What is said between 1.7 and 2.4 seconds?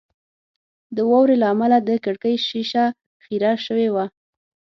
د کړکۍ